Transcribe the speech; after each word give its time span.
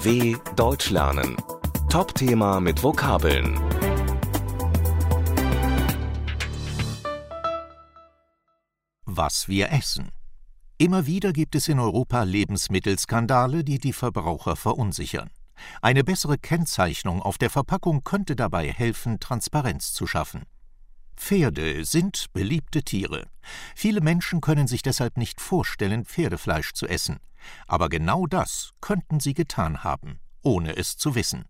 DW 0.00 0.36
Deutsch 0.56 0.88
lernen. 0.90 1.36
Top-Thema 1.90 2.58
mit 2.60 2.82
Vokabeln. 2.82 3.60
Was 9.04 9.48
wir 9.48 9.70
essen. 9.72 10.10
Immer 10.78 11.04
wieder 11.04 11.34
gibt 11.34 11.54
es 11.54 11.68
in 11.68 11.78
Europa 11.78 12.22
Lebensmittelskandale, 12.22 13.62
die 13.62 13.78
die 13.78 13.92
Verbraucher 13.92 14.56
verunsichern. 14.56 15.28
Eine 15.82 16.02
bessere 16.02 16.38
Kennzeichnung 16.38 17.20
auf 17.20 17.36
der 17.36 17.50
Verpackung 17.50 18.02
könnte 18.02 18.36
dabei 18.36 18.72
helfen, 18.72 19.20
Transparenz 19.20 19.92
zu 19.92 20.06
schaffen. 20.06 20.44
Pferde 21.20 21.84
sind 21.84 22.32
beliebte 22.32 22.82
Tiere. 22.82 23.28
Viele 23.76 24.00
Menschen 24.00 24.40
können 24.40 24.66
sich 24.66 24.82
deshalb 24.82 25.18
nicht 25.18 25.40
vorstellen, 25.40 26.06
Pferdefleisch 26.06 26.72
zu 26.72 26.88
essen. 26.88 27.18
Aber 27.68 27.88
genau 27.88 28.26
das 28.26 28.70
könnten 28.80 29.20
sie 29.20 29.34
getan 29.34 29.84
haben, 29.84 30.18
ohne 30.42 30.76
es 30.76 30.96
zu 30.96 31.14
wissen. 31.14 31.44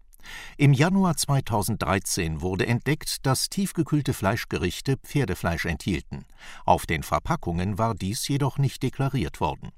Im 0.58 0.72
Januar 0.74 1.16
2013 1.16 2.42
wurde 2.42 2.66
entdeckt, 2.66 3.24
dass 3.24 3.48
tiefgekühlte 3.48 4.12
Fleischgerichte 4.12 4.98
Pferdefleisch 4.98 5.64
enthielten. 5.64 6.26
Auf 6.66 6.84
den 6.84 7.02
Verpackungen 7.02 7.78
war 7.78 7.94
dies 7.94 8.28
jedoch 8.28 8.58
nicht 8.58 8.82
deklariert 8.82 9.40
worden. 9.40 9.70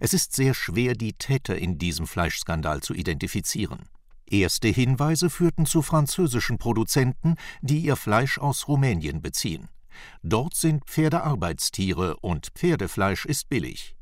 Es 0.00 0.14
ist 0.14 0.34
sehr 0.34 0.54
schwer, 0.54 0.94
die 0.94 1.12
Täter 1.12 1.56
in 1.56 1.78
diesem 1.78 2.06
Fleischskandal 2.06 2.80
zu 2.80 2.94
identifizieren. 2.94 3.88
Erste 4.32 4.68
Hinweise 4.68 5.28
führten 5.28 5.66
zu 5.66 5.82
französischen 5.82 6.56
Produzenten, 6.56 7.34
die 7.60 7.80
ihr 7.80 7.96
Fleisch 7.96 8.38
aus 8.38 8.66
Rumänien 8.66 9.20
beziehen. 9.20 9.68
Dort 10.22 10.54
sind 10.54 10.86
Pferde 10.86 11.22
Arbeitstiere 11.22 12.16
und 12.16 12.48
Pferdefleisch 12.54 13.26
ist 13.26 13.50
billig. 13.50 13.94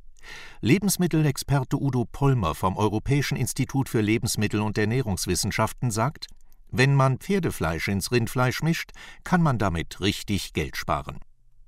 Lebensmittelexperte 0.61 1.77
Udo 1.77 2.05
Pollmer 2.05 2.55
vom 2.55 2.77
Europäischen 2.77 3.37
Institut 3.37 3.88
für 3.88 4.02
Lebensmittel- 4.02 4.60
und 4.60 4.79
Ernährungswissenschaften 4.79 5.90
sagt, 5.90 6.29
wenn 6.71 6.95
man 6.95 7.18
Pferdefleisch 7.18 7.88
ins 7.88 8.12
Rindfleisch 8.12 8.62
mischt, 8.62 8.93
kann 9.24 9.43
man 9.43 9.59
damit 9.59 10.01
richtig 10.01 10.52
Geld 10.52 10.77
sparen. 10.77 11.18